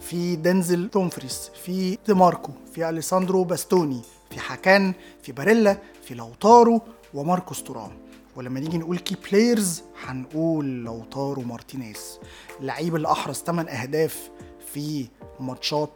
في 0.00 0.36
دنزل 0.36 0.88
دومفريس 0.90 1.50
في 1.64 1.98
دي 2.06 2.14
ماركو 2.14 2.52
في 2.74 2.88
أليساندرو 2.88 3.44
باستوني 3.44 4.00
في 4.30 4.40
هاكان 4.40 4.92
في 5.22 5.32
باريلا 5.32 5.78
في 6.02 6.14
لوتارو 6.14 6.80
وماركوس 7.14 7.62
تورام. 7.62 7.90
ولما 8.36 8.60
نيجي 8.60 8.78
نقول 8.78 8.98
key 8.98 9.16
players 9.30 9.82
هنقول 10.04 10.84
لوتارو 10.84 11.42
مارتينيز. 11.42 12.18
اللعيب 12.60 12.96
اللي 12.96 13.12
احرز 13.12 13.36
8 13.36 13.70
أهداف 13.70 14.30
في 14.72 15.06
ماتشات 15.40 15.90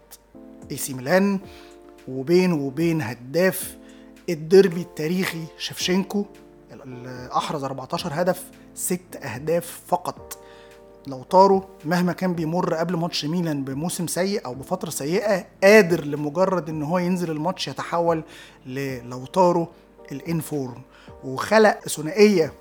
اي 0.71 0.77
سي 0.77 0.95
ميلان 0.95 1.41
وبينه 2.09 2.55
وبين 2.55 3.03
هداف 3.03 3.77
الديربي 4.29 4.81
التاريخي 4.81 5.45
شيفشينكو 5.59 6.25
أحرز 7.37 7.65
14 7.65 8.11
هدف 8.13 8.45
ست 8.75 9.17
أهداف 9.17 9.81
فقط. 9.87 10.39
لوتارو 11.07 11.63
مهما 11.85 12.13
كان 12.13 12.35
بيمر 12.35 12.75
قبل 12.75 12.97
ماتش 12.97 13.25
ميلان 13.25 13.65
بموسم 13.65 14.07
سيء 14.07 14.45
أو 14.47 14.55
بفترة 14.55 14.91
سيئة 14.91 15.47
قادر 15.65 16.05
لمجرد 16.05 16.69
إن 16.69 16.83
هو 16.83 16.99
ينزل 16.99 17.31
الماتش 17.31 17.69
يتحول 17.69 18.23
للوتارو 18.67 19.69
ال 20.13 20.20
in-form. 20.20 20.83
وخلق 21.25 21.89
ثنائية 21.89 22.53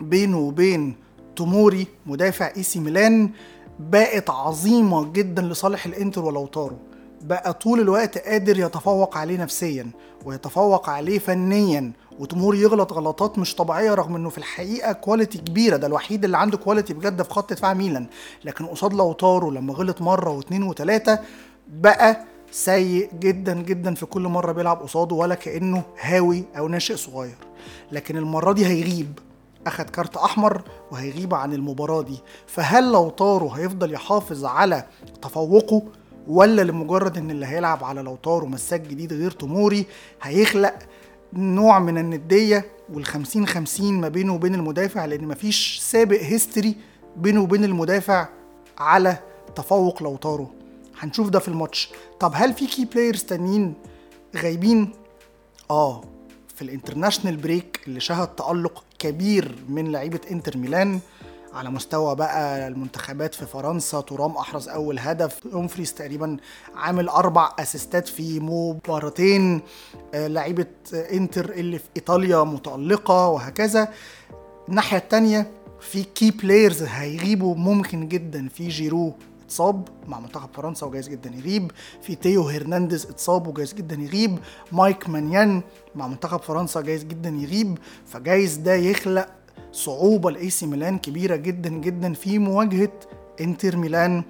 بينه 0.00 0.38
وبين 0.38 0.96
توموري 1.36 1.86
مدافع 2.06 2.52
إي 2.56 2.62
سي 2.62 2.80
ميلان 2.80 3.30
بقت 3.78 4.30
عظيمة 4.30 5.12
جدا 5.12 5.42
لصالح 5.42 5.86
الإنتر 5.86 6.24
ولوتارو 6.24 6.78
بقى 7.22 7.52
طول 7.52 7.80
الوقت 7.80 8.18
قادر 8.18 8.58
يتفوق 8.58 9.16
عليه 9.16 9.36
نفسيا 9.36 9.90
ويتفوق 10.24 10.88
عليه 10.90 11.18
فنيا 11.18 11.92
وتوموري 12.18 12.54
يغلط 12.54 12.92
غلطات 12.92 13.38
مش 13.38 13.54
طبيعية 13.54 13.94
رغم 13.94 14.16
إنه 14.16 14.28
في 14.30 14.38
الحقيقة 14.38 14.92
quality 14.92 15.38
كبيرة 15.38 15.76
ده 15.76 15.86
الوحيد 15.86 16.24
اللي 16.24 16.38
عنده 16.38 16.56
quality 16.58 16.94
بجد 16.94 17.22
في 17.22 17.30
خط 17.30 17.52
دفاع 17.52 17.74
ميلان. 17.74 18.06
لكن 18.44 18.66
قصاد 18.66 18.94
لوتارو 18.94 19.50
لما 19.50 19.74
غلط 19.74 20.00
مرة 20.02 20.30
واثنين 20.30 20.62
وثلاثة 20.62 21.18
بقى 21.68 22.24
سيء 22.50 23.10
جدا 23.20 23.62
جدا 23.62 23.94
في 23.94 24.06
كل 24.06 24.22
مرة 24.22 24.52
بيلعب 24.52 24.82
قصاده 24.82 25.16
ولا 25.16 25.34
كأنه 25.34 25.82
هاوي 26.00 26.44
أو 26.58 26.68
ناشئ 26.68 26.96
صغير. 26.96 27.36
لكن 27.92 28.16
المرة 28.16 28.52
دي 28.52 28.66
هيغيب. 28.66 29.18
أخد 29.66 29.90
card 29.90 30.16
أحمر 30.16 30.62
وهيغيب 30.90 31.34
عن 31.34 31.52
المباراة 31.52 32.02
دي. 32.02 32.18
فهل 32.46 32.92
لوتارو 32.92 33.48
هيفضل 33.48 33.92
يحافظ 33.92 34.44
على 34.44 34.84
تفوقه؟ 35.22 35.82
ولا 36.28 36.62
لمجرد 36.62 37.18
إن 37.18 37.30
اللي 37.30 37.46
هيلعب 37.46 37.84
على 37.84 38.02
لوتارو 38.02 38.46
مساك 38.46 38.80
جديد 38.80 39.12
غير 39.12 39.30
توموري 39.30 39.86
هيخلق 40.22 40.74
نوع 41.32 41.78
من 41.78 41.98
الندية 41.98 42.64
والخمسين 42.92 43.46
خمسين 43.46 44.00
ما 44.00 44.08
بينه 44.08 44.34
وبين 44.34 44.54
المدافع 44.54 45.04
لأن 45.04 45.28
مفيش 45.28 45.78
سابق 45.82 46.20
history 46.22 46.76
بينه 47.16 47.42
وبين 47.42 47.64
المدافع 47.64 48.28
على 48.78 49.16
تفوق 49.56 50.02
لوتارو. 50.02 50.50
هنشوف 50.98 51.28
ده 51.28 51.38
في 51.38 51.48
الماتش. 51.48 51.90
طب 52.20 52.32
هل 52.34 52.52
في 52.54 52.66
key 52.66 52.84
players 52.84 53.22
تانيين 53.22 53.74
غايبين؟ 54.36 54.92
آه 55.70 56.04
في 56.54 56.62
ال 56.62 56.67
international 56.67 57.36
break 57.36 57.80
اللي 57.86 58.00
شهد 58.00 58.28
تألق 58.28 58.84
كبير 58.98 59.54
من 59.68 59.92
لعيبة 59.92 60.20
إنتر 60.30 60.56
ميلان. 60.56 61.00
على 61.54 61.70
مستوى 61.70 62.14
بقى 62.16 62.68
المنتخبات 62.68 63.34
في 63.34 63.46
فرنسا 63.46 64.00
تورام 64.00 64.36
أحرز 64.36 64.68
أول 64.68 64.98
هدف. 64.98 65.40
دومفريس 65.52 65.94
تقريبا 65.94 66.36
عامل 66.74 67.08
أربع 67.08 67.52
assistات 67.58 68.08
في 68.08 68.40
مباراتين 68.40 69.60
آه، 70.14 70.26
لعيبة 70.26 70.66
إنتر 70.94 71.50
اللي 71.50 71.78
في 71.78 71.84
إيطاليا 71.96 72.44
متألقة 72.44 73.28
وهكذا. 73.28 73.88
الناحية 74.68 74.96
الثانية 74.98 75.50
في 75.80 76.02
key 76.02 76.30
players 76.30 76.82
هيغيبوا 76.82 77.54
ممكن 77.54 78.08
جدا. 78.08 78.48
في 78.48 78.68
جيرو 78.68 79.14
اتصاب 79.44 79.88
مع 80.06 80.20
منتخب 80.20 80.48
فرنسا 80.54 80.86
وجايز 80.86 81.08
جدا 81.08 81.30
يغيب. 81.30 81.70
في 82.02 82.14
تيو 82.14 82.48
هرنانديز 82.48 83.06
اتصاب 83.06 83.46
وجايز 83.46 83.74
جدا 83.74 83.96
يغيب. 83.96 84.38
مايك 84.72 85.08
مانيان 85.08 85.62
مع 85.94 86.08
منتخب 86.08 86.40
فرنسا 86.42 86.80
جايز 86.80 87.04
جدا 87.04 87.30
يغيب. 87.30 87.78
فجايز 88.06 88.56
ده 88.56 88.74
يخلق 88.74 89.28
صعوبة 89.72 90.30
لأي 90.30 90.50
سي 90.50 90.66
ميلان 90.66 90.98
كبيرة 90.98 91.36
جدا 91.36 91.68
جدا 91.70 92.12
في 92.14 92.38
مواجهة 92.38 92.92
إنتر 93.40 93.76
ميلان. 93.76 94.22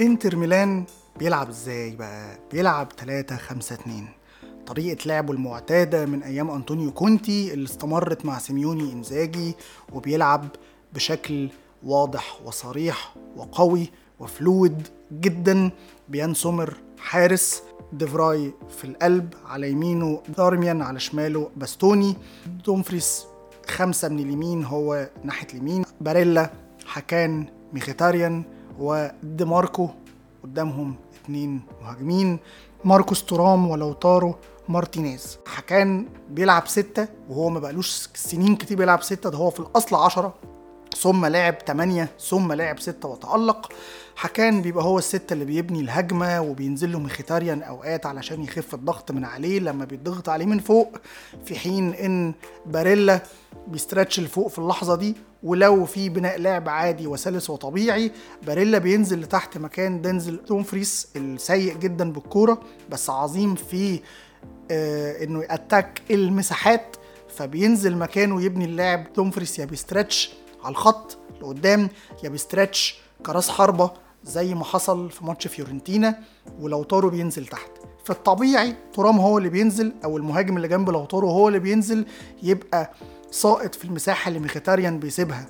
إنتر 0.00 0.36
ميلان 0.36 0.84
بيلعب 1.18 1.48
إزاي 1.48 1.96
بقى؟ 1.96 2.38
بيلعب 2.52 2.92
3 2.96 3.36
5 3.36 3.74
2 3.74 4.08
طريقة 4.66 5.06
لعبه 5.06 5.32
المعتادة 5.32 6.06
من 6.06 6.22
أيام 6.22 6.50
أنطونيو 6.50 6.90
كونتي 6.90 7.52
اللي 7.54 7.64
استمرت 7.64 8.24
مع 8.24 8.38
سيموني 8.38 8.92
إنزاجي 8.92 9.54
وبيلعب 9.92 10.48
بشكل 10.94 11.48
واضح 11.84 12.38
وصريح 12.44 13.14
وقوي 13.36 13.90
و 14.20 14.31
fluid 14.31 14.88
جدا. 15.12 15.70
بيان 16.08 16.34
سومر 16.34 16.74
حارس 16.98 17.62
ديفراي 17.92 18.52
في 18.78 18.84
القلب 18.84 19.34
على 19.46 19.70
يمينه 19.70 20.22
دارميان 20.38 20.82
على 20.82 21.00
شماله 21.00 21.50
باستوني. 21.56 22.16
دومفريس 22.64 23.24
خمسة 23.66 24.08
من 24.08 24.18
اليمين 24.18 24.64
هو 24.64 25.08
ناحية 25.24 25.46
اليمين. 25.54 25.84
باريلا 26.00 26.50
حكان 26.86 27.46
ميخيتاريان 27.72 28.42
وديماركو 28.78 29.88
قدامهم 30.42 30.94
اتنين 31.22 31.60
مهاجمين. 31.82 32.38
ماركوس 32.84 33.24
تورام 33.24 33.70
ولوتارو 33.70 34.34
مارتينيز. 34.68 35.38
حكان 35.46 36.06
بيلعب 36.30 36.68
ستة 36.68 37.08
وهو 37.28 37.48
ما 37.48 37.60
بقالوش 37.60 38.08
سنين 38.14 38.56
كتير 38.56 38.76
بيلعب 38.76 39.02
ستة 39.02 39.30
ده 39.30 39.38
هو 39.38 39.50
في 39.50 39.60
الأصل 39.60 39.96
عشرة. 39.96 40.34
ثم 41.02 41.26
لعب 41.26 41.54
8 41.66 42.08
ثم 42.20 42.52
لعب 42.52 42.80
6 42.80 43.08
وتألق. 43.08 43.72
حكان 44.16 44.62
بيبقى 44.62 44.84
هو 44.84 44.98
الستة 44.98 45.32
اللي 45.32 45.44
بيبني 45.44 45.80
الهجمة 45.80 46.40
وبينزل 46.40 46.92
له 46.92 46.98
مخيتاريان 46.98 47.62
أوقات 47.62 48.06
علشان 48.06 48.42
يخف 48.42 48.74
الضغط 48.74 49.10
من 49.10 49.24
عليه. 49.24 49.60
لما 49.60 49.84
بيضغط 49.84 50.28
عليه 50.28 50.46
من 50.46 50.58
فوق 50.58 50.96
في 51.44 51.58
حين 51.58 51.94
إن 51.94 52.34
باريلا 52.66 53.22
بيسترتش 53.68 54.20
لفوق 54.20 54.48
في 54.48 54.58
اللحظة 54.58 54.96
دي 54.96 55.16
ولو 55.42 55.84
في 55.84 56.08
بناء 56.08 56.38
لعب 56.40 56.68
عادي 56.68 57.06
وسلس 57.06 57.50
وطبيعي 57.50 58.12
باريلا 58.46 58.78
بينزل 58.78 59.20
لتحت 59.20 59.58
مكان 59.58 60.00
دينزل 60.02 60.38
تومفريس 60.46 61.08
السيء 61.16 61.76
جدا 61.78 62.12
بالكورة 62.12 62.60
بس 62.90 63.10
عظيم 63.10 63.54
في 63.54 64.00
آه 64.70 65.24
إنه 65.24 65.42
يأتاك 65.42 66.02
المساحات 66.10 66.96
فبينزل 67.36 67.96
مكانه 67.96 68.42
يبني 68.42 68.64
اللاعب 68.64 69.12
دومفريس 69.12 69.58
يا 69.58 69.64
بيسترتش 69.64 70.30
على 70.64 70.72
الخط 70.72 71.18
لقدام 71.42 71.88
يا 72.24 72.28
بيسترتش 72.28 72.98
كراس 73.26 73.48
حربة 73.50 73.90
زي 74.24 74.54
ما 74.54 74.64
حصل 74.64 75.10
في 75.10 75.24
ماتش 75.24 75.46
فيورنتينا 75.46 76.18
ولوتارو 76.60 77.10
بينزل 77.10 77.46
تحت. 77.46 77.70
في 78.04 78.10
الطبيعي 78.10 78.76
تورام 78.94 79.18
هو 79.18 79.38
اللي 79.38 79.48
بينزل 79.48 79.92
أو 80.04 80.16
المهاجم 80.16 80.56
اللي 80.56 80.68
جنب 80.68 80.90
لوتارو 80.90 81.30
هو 81.30 81.48
اللي 81.48 81.58
بينزل 81.58 82.06
يبقى 82.42 82.90
ساقط 83.30 83.74
في 83.74 83.84
المساحة 83.84 84.28
اللي 84.28 84.40
ميخيتاريان 84.40 84.98
بيسيبها 84.98 85.46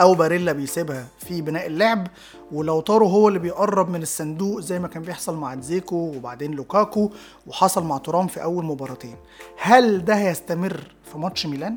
أو 0.00 0.14
باريلا 0.14 0.52
بيسيبها 0.52 1.06
في 1.18 1.42
بناء 1.42 1.66
اللعب. 1.66 2.06
ولوتارو 2.52 3.06
هو 3.06 3.28
اللي 3.28 3.38
بيقرب 3.38 3.88
من 3.90 4.02
الصندوق 4.02 4.60
زي 4.60 4.78
ما 4.78 4.88
كان 4.88 5.02
بيحصل 5.02 5.36
مع 5.36 5.54
دزيكو 5.54 5.96
وبعدين 5.96 6.52
لوكاكو 6.52 7.10
وحصل 7.46 7.84
مع 7.84 7.98
تورام 7.98 8.26
في 8.26 8.42
أول 8.42 8.64
مباراتين. 8.64 9.16
هل 9.58 10.04
ده 10.04 10.14
هيستمر 10.14 10.94
في 11.12 11.18
ماتش 11.18 11.46
ميلان؟ 11.46 11.76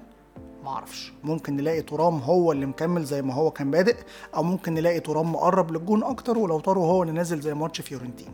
معرفش 0.63 1.13
ممكن 1.23 1.55
نلاقي 1.55 1.81
تورام 1.81 2.17
هو 2.19 2.51
اللي 2.51 2.65
مكمل 2.65 3.03
زي 3.03 3.21
ما 3.21 3.33
هو 3.33 3.51
كان 3.51 3.71
بادئ 3.71 3.95
أو 4.35 4.43
ممكن 4.43 4.73
نلاقي 4.73 4.99
تورام 4.99 5.31
مقرب 5.31 5.71
للجون 5.71 6.03
أكتر 6.03 6.37
ولوتارو 6.37 6.83
هو 6.83 7.01
اللي 7.03 7.13
نازل 7.13 7.39
زي 7.41 7.53
ماتش 7.53 7.81
فيورنتينا. 7.81 8.33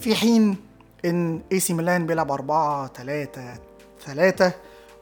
في 0.00 0.14
حين 0.14 0.56
إن 1.04 1.40
اي 1.52 1.60
سي 1.60 1.74
ميلان 1.74 2.06
بيلعب 2.06 2.30
4 2.30 2.86
3 2.94 3.58
3 4.04 4.52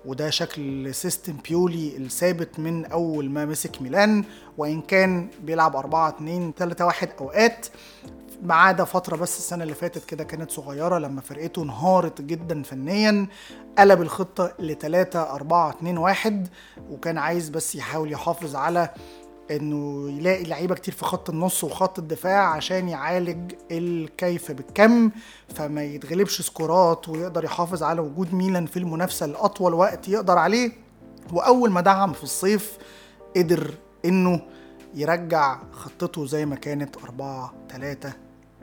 وده 0.05 0.31
شكل 0.31 0.95
system 0.95 1.37
بيولي 1.49 1.97
الثابت 1.97 2.59
من 2.61 2.85
أول 2.85 3.31
ما 3.31 3.45
مسك 3.45 3.83
ميلان 3.83 4.25
وإن 4.59 4.81
كان 4.81 5.29
بيلعب 5.43 5.77
4 5.77 6.09
2 6.09 6.53
3 6.57 6.87
1 6.87 7.09
أوقات 7.21 7.67
ما 8.43 8.55
عدا 8.55 8.85
فترة 8.85 9.17
بس 9.17 9.39
السنة 9.39 9.63
اللي 9.63 9.75
فاتت 9.75 10.05
كده 10.05 10.25
كانت 10.25 10.51
صغيرة 10.51 10.99
لما 10.99 11.21
فرقته 11.21 11.63
انهارت 11.63 12.21
جدا 12.21 12.63
فنيا 12.63 13.27
قلب 13.79 14.03
الخطة 14.03 14.53
ل 14.59 14.75
3 14.75 15.23
4 15.35 15.71
2 15.71 15.99
1 15.99 16.49
وكان 16.91 17.19
عايز 17.19 17.49
بس 17.49 17.75
يحاول 17.75 18.13
يحافظ 18.13 18.57
على 18.57 18.91
إنه 19.51 20.11
يلاقي 20.11 20.45
لعيبة 20.45 20.75
كتير 20.75 20.95
في 20.95 21.05
خط 21.05 21.31
النص 21.31 21.65
وخط 21.65 21.99
الدفاع 21.99 22.49
عشان 22.55 22.89
يعالج 22.89 23.55
الكيف 23.71 24.53
بالكم 24.53 25.11
فما 25.55 25.85
يتغلبش 25.85 26.43
سكورات 26.43 27.09
ويقدر 27.09 27.45
يحافظ 27.45 27.83
على 27.83 28.01
وجود 28.01 28.35
ميلان 28.35 28.67
في 28.67 28.79
المنافسة 28.79 29.27
لأطول 29.27 29.75
وقت 29.75 30.09
يقدر 30.09 30.39
عليه. 30.39 30.73
وأول 31.33 31.71
ما 31.71 31.81
دعم 31.81 32.13
في 32.13 32.23
الصيف 32.23 32.79
قدر 33.37 33.71
إنه 34.05 34.41
يرجع 34.95 35.59
خطته 35.73 36.27
زي 36.27 36.47
ما 36.47 36.57
كانت 36.57 36.97
4 36.97 37.55
3 37.69 38.13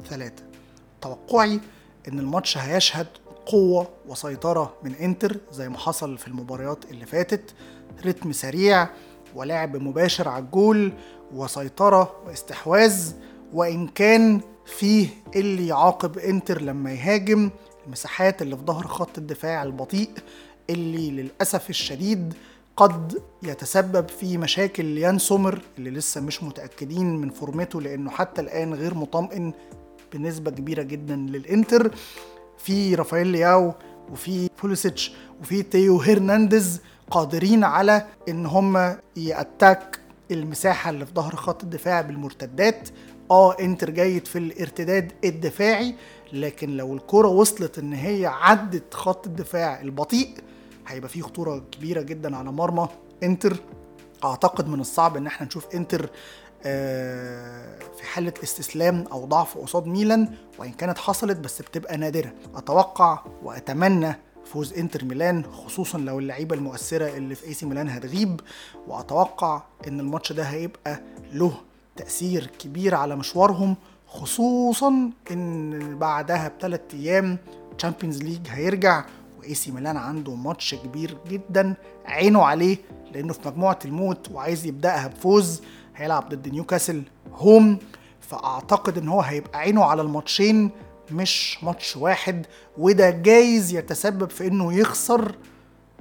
3 0.10 0.32
توقعي 1.02 1.60
إن 2.08 2.20
الماتش 2.20 2.58
هيشهد 2.58 3.08
قوة 3.46 3.88
وسيطرة 4.08 4.74
من 4.84 4.96
إنتر 4.96 5.38
زي 5.52 5.70
ما 5.70 5.78
حصل 5.78 6.18
في 6.18 6.28
المباريات 6.28 6.86
اللي 6.92 7.06
فاتت. 7.06 7.54
رتم 8.06 8.32
سريع 8.32 8.90
ولعب 9.36 9.78
مباشر 9.78 10.30
على 10.30 10.44
الجول 10.44 10.94
وسيطرة 11.34 12.16
واستحواذ. 12.28 13.12
وإن 13.54 13.88
كان 13.88 14.42
فيه 14.66 15.08
اللي 15.36 15.68
يعاقب 15.68 16.18
إنتر 16.18 16.62
لما 16.62 16.94
يهاجم 16.94 17.50
المساحات 17.86 18.42
اللي 18.42 18.58
في 18.58 18.64
ظهر 18.64 18.88
خط 18.88 19.18
الدفاع 19.18 19.64
البطيء 19.64 20.10
اللي 20.70 21.12
للأسف 21.12 21.70
الشديد 21.70 22.34
قد 22.78 23.22
يتسبب 23.44 24.10
في 24.10 24.38
مشاكل 24.38 24.86
ليان 24.86 25.20
سومر 25.20 25.62
اللي 25.78 25.90
لسه 25.90 26.22
مش 26.22 26.44
متأكدين 26.44 27.16
من 27.16 27.30
فورمته 27.30 27.82
لأنه 27.82 28.10
حتى 28.12 28.42
الآن 28.42 28.74
غير 28.74 28.94
مطمئن 28.94 29.54
بنسبة 30.14 30.52
كبيرة 30.52 30.82
جدا 30.84 31.16
للإنتر. 31.16 31.92
في 32.58 32.96
رافائيل 32.96 33.28
لياو 33.28 33.74
وفي 34.12 34.50
بوليسيتش 34.62 35.14
وفي 35.42 35.64
تيو 35.64 35.98
هرنانديز 36.02 36.82
قادرين 37.12 37.64
على 37.64 38.06
إن 38.30 38.46
هم 38.46 38.96
يأتاك 39.18 40.00
المساحة 40.32 40.90
اللي 40.90 41.06
في 41.06 41.14
ظهر 41.14 41.36
خط 41.36 41.64
الدفاع 41.64 42.02
بالمرتدات. 42.02 42.90
آه 43.32 43.60
إنتر 43.60 43.90
جيد 43.90 44.28
في 44.28 44.38
الارتداد 44.38 45.12
الدفاعي 45.24 45.96
لكن 46.34 46.78
لو 46.78 46.94
الكرة 46.94 47.28
وصلت 47.28 47.80
إن 47.80 47.94
هي 47.94 48.26
عدت 48.26 48.94
خط 48.94 49.28
الدفاع 49.28 49.82
البطيء 49.82 50.30
هيبقى 50.88 51.10
فيه 51.10 51.22
خطورة 51.22 51.64
كبيرة 51.72 52.02
جدا 52.02 52.38
على 52.38 52.52
مرمى 52.52 52.88
إنتر. 53.24 53.58
أعتقد 54.24 54.68
من 54.68 54.80
الصعب 54.80 55.18
إن 55.18 55.28
إحنا 55.28 55.48
نشوف 55.48 55.66
إنتر 55.76 56.10
في 56.64 58.04
حالة 58.04 58.34
استسلام 58.44 59.06
أو 59.12 59.26
ضعف 59.26 59.58
قصاد 59.58 59.88
ميلان 59.88 60.36
وإن 60.60 60.72
كانت 60.72 60.98
حصلت 60.98 61.38
بس 61.38 61.62
بتبقى 61.62 61.98
نادرة. 61.98 62.34
أتوقع 62.56 63.20
وأتمنى 63.44 64.16
فوز 64.46 64.74
إنتر 64.74 65.06
ميلان 65.06 65.44
خصوصا 65.46 65.98
لو 65.98 66.20
اللعيبة 66.20 66.56
المؤثرة 66.56 67.18
اللي 67.18 67.36
في 67.36 67.46
إي 67.48 67.54
سي 67.54 67.66
ميلان 67.66 67.90
هتغيب. 67.90 68.42
وأتوقع 68.88 69.62
إن 69.88 70.00
الماتش 70.00 70.32
ده 70.34 70.44
هيبقى 70.44 71.02
له 71.34 71.54
تأثير 71.96 72.46
كبير 72.60 72.96
على 72.96 73.16
مشوارهم 73.16 73.76
خصوصا 74.08 75.10
إن 75.32 75.98
بعدها 76.00 76.48
بثلاث 76.60 76.82
أيام 76.94 77.38
Champions 77.78 78.24
League 78.24 78.48
هيرجع 78.50 79.06
وإي 79.40 79.54
سي 79.54 79.72
ميلان 79.72 79.98
عنده 79.98 80.36
ماتش 80.36 80.76
كبير 80.76 81.18
جدا 81.30 81.74
عينه 82.06 82.44
عليه 82.44 82.78
لأنه 83.14 83.34
في 83.34 83.40
مجموعة 83.50 83.80
الموت 83.86 84.32
وعايز 84.32 84.66
يبدأها 84.66 85.08
بفوز. 85.08 85.62
هيلعب 85.96 86.30
ضد 86.30 86.48
نيوكاسل 86.48 87.04
home 87.34 87.78
فأعتقد 88.22 88.98
إن 88.98 89.08
هو 89.10 89.22
هيبقى 89.22 89.60
عينه 89.60 89.84
على 89.84 90.02
الماتشين 90.02 90.70
مش 91.12 91.64
ماتش 91.64 91.98
واحد 91.98 92.46
وده 92.78 93.10
جايز 93.10 93.74
يتسبب 93.74 94.30
في 94.30 94.48
إنه 94.48 94.74
يخسر 94.74 95.36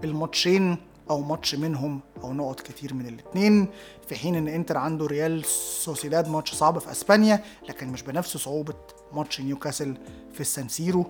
الماتشين 0.05 0.77
أو 1.11 1.21
ماتش 1.23 1.55
منهم 1.55 2.01
أو 2.25 2.33
نقط 2.33 2.61
كتير 2.61 2.95
من 2.95 3.07
الاثنين 3.07 3.69
في 4.09 4.15
حين 4.17 4.35
إن 4.35 4.49
إنتر 4.49 4.79
عنده 4.79 5.07
ريال 5.07 5.45
سوسيداد 5.85 6.29
ماتش 6.29 6.55
صعب 6.55 6.79
في 6.79 6.91
أسبانيا 6.91 7.45
لكن 7.69 7.89
مش 7.89 8.03
بنفس 8.03 8.37
صعوبة 8.37 8.75
ماتش 9.13 9.41
نيوكاسل 9.41 9.97
في 10.35 10.41
السانسيرو 10.41 11.07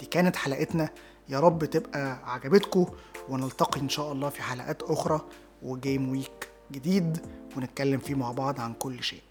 دي 0.00 0.06
كانت 0.06 0.36
حلقتنا. 0.36 0.88
يا 1.28 1.40
رب 1.40 1.64
تبقى 1.64 2.18
عجبتكم 2.32 2.86
ونلتقي 3.28 3.80
إن 3.80 3.88
شاء 3.88 4.12
الله 4.12 4.28
في 4.28 4.42
حلقات 4.42 4.82
أخرى 4.82 5.20
و 5.62 5.71
game 5.71 6.08
week 6.08 6.48
جديد 6.72 7.18
ونتكلم 7.56 8.00
فيه 8.00 8.14
مع 8.14 8.32
بعض 8.32 8.60
عن 8.60 8.74
كل 8.74 9.02
شيء. 9.02 9.22